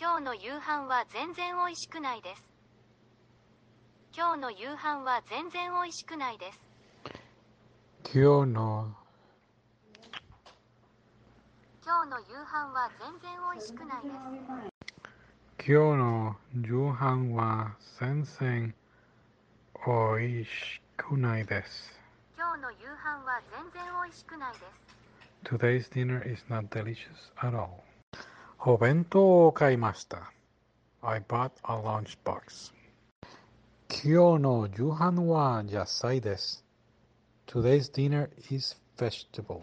[0.00, 2.42] 今日の夕飯は全然美味しくないです。
[4.16, 6.60] 今日の夕飯は全然美味しくないです。
[8.04, 8.94] 今日の
[11.84, 14.08] 今日の夕飯は全然美味しくないで
[15.66, 15.66] す。
[15.66, 18.78] 今日の夕飯は全然
[19.98, 21.98] おいしくないです。
[22.36, 24.62] 今日の夕飯は全然美味しくないです。
[25.42, 27.82] Today's dinner is not delicious at all.
[28.65, 30.31] お弁当を買いました。
[31.01, 32.73] I bought a lunchbox.
[33.89, 36.65] 今日の夕飯は野菜です。
[37.45, 39.59] Today's dinner is vegetables.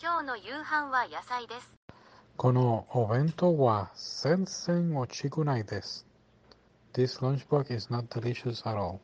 [0.00, 1.70] 今日の夕飯は野菜です。
[2.36, 3.90] このお弁当は
[4.22, 6.06] 全然美味しくないです。
[6.92, 9.00] This lunchbox is not delicious at all.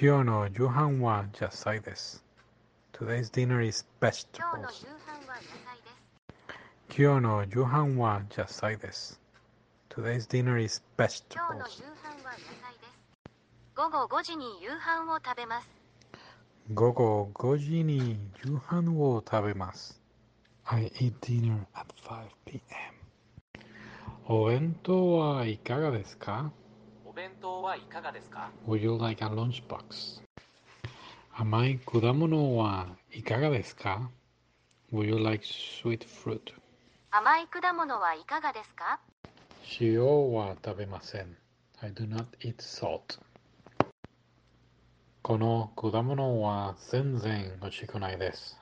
[0.00, 2.24] 今日の夕飯は野菜です。
[2.92, 4.26] Today's dinner is 今日
[4.58, 4.86] の vegetables.
[4.86, 5.71] 夕飯は野菜です。
[6.95, 9.19] 今日の夕飯は野菜です。
[9.89, 11.81] Today's dinner is 今日の vegetables.
[11.81, 13.01] 夕飯は野菜です。
[13.75, 15.67] 午後5時に夕飯を食べます。
[16.71, 19.99] 午後5時に夕飯を食べます。
[20.65, 22.61] I eat dinner at 5 p.m.
[24.27, 26.51] お弁当はいかがですか
[27.07, 30.21] お弁当はいかがですか Would you like a lunchbox?
[31.31, 34.11] 甘い果物はいかがですか
[34.93, 36.53] Would you like sweet fruit?
[37.15, 38.99] 甘い果物はいかがですか
[39.79, 40.01] 塩
[40.33, 41.37] は食べません。
[41.79, 43.19] I do not eat salt.
[45.21, 48.59] この果物は全然美味しくないです。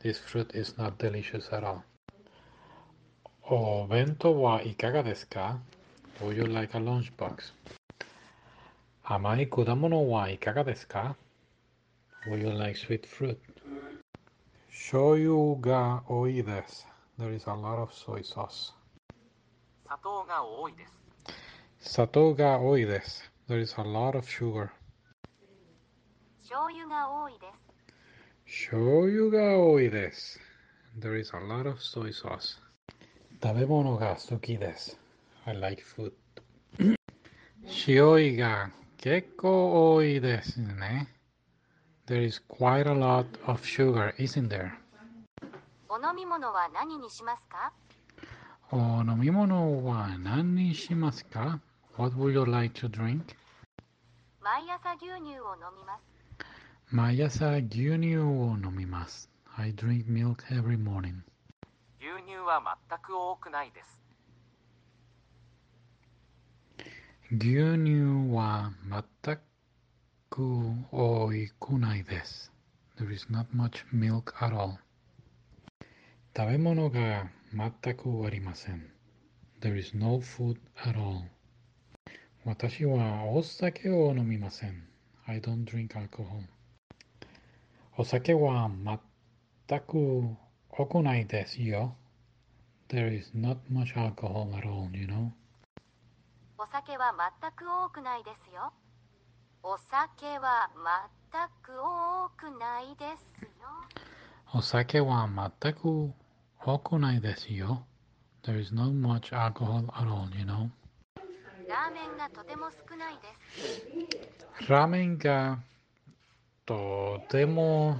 [0.00, 1.80] This fruit is not delicious at all.
[3.42, 5.58] お弁当はいかがですか
[6.20, 7.52] Would you like a lunchbox?
[9.02, 11.16] 甘い果物はいかがですか
[12.28, 13.38] Would you like sweet fruit?
[14.70, 16.91] 醤油が多いです。
[17.18, 18.72] There is a lot of soy sauce.
[21.78, 22.88] Sato ga oides.
[22.88, 23.22] des.
[23.48, 24.72] There is a lot of sugar.
[26.42, 27.40] Shoyu ga oides.
[27.40, 27.52] des.
[28.46, 30.38] Shoyu ga oides.
[30.96, 32.56] There is a lot of soy sauce.
[33.40, 34.96] Tabemono ga suki des.
[35.46, 36.12] I like food.
[37.66, 40.58] Shioi ga kekko oides.
[42.06, 44.81] There is quite a lot of sugar, isn't there?
[45.94, 47.70] お飲み物は何にしますか
[48.70, 51.60] お飲み物は何にしますか
[51.98, 53.36] ?What would you like to drink?
[54.40, 56.02] 毎朝牛乳を飲みます。
[56.90, 59.28] 毎朝牛乳を飲みます。
[59.58, 61.16] I drink milk every morning.
[62.00, 64.00] 牛乳は全く多くないです。
[67.30, 69.38] 牛乳は全
[70.30, 70.42] く
[70.90, 72.50] 多くないです。
[72.96, 74.78] There is not much milk at all.
[76.34, 78.90] 食べ物が全くありません。
[79.60, 81.24] There is no food at all.
[82.46, 84.88] 私はお酒を飲みません。
[85.26, 86.44] I don't drink alcohol.
[87.98, 90.38] お酒は全く
[90.70, 91.96] 多くないですよ。
[92.88, 95.32] There is not much alcohol at all, you know.
[96.56, 98.72] お酒は全く多くないですよ。
[99.62, 100.70] お酒は
[101.30, 103.48] 全く多くないですよ。
[104.54, 106.21] お酒は全く多くないですよ。
[108.43, 110.69] There is not much alcohol at all, you know.
[111.67, 113.27] ラーメンがとても少ないで
[114.57, 114.69] す。
[114.69, 115.59] ラーメンが
[116.65, 117.99] とても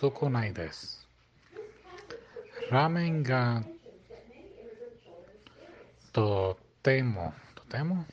[0.00, 1.06] 少ないです。
[2.70, 3.62] ラーメンが
[6.14, 8.06] とても、とても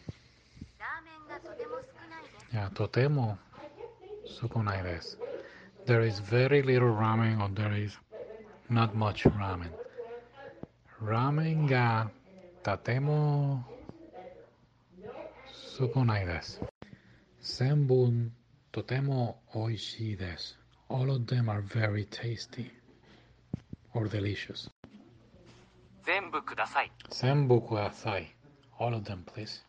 [0.77, 2.53] ラーメンがとても少ないです。
[2.53, 3.37] いや、とても
[4.25, 5.17] 少ないです。
[5.85, 7.97] There is very little ramen or there is
[8.70, 9.70] not much ramen.
[11.02, 12.06] Ramen ga
[12.64, 13.64] tatemo
[15.52, 16.66] sukunai desu.
[17.42, 18.30] Senbun
[18.72, 20.54] totemo oishii desu.
[20.88, 22.70] All of them are very tasty
[23.94, 24.68] or delicious.
[26.06, 26.90] Zenbu kudasai.
[27.10, 28.26] Zenbu kudasai.
[28.78, 29.60] All of them, please.